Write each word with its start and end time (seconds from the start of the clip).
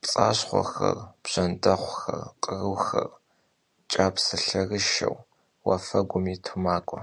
Pts'aşxhuexer, 0.00 0.98
bjjendexhuxer, 1.22 2.22
khruxer 2.42 3.10
ç'apselherışşeu 3.90 5.16
vuafegum 5.64 6.24
yitu 6.30 6.54
mak'ue. 6.64 7.02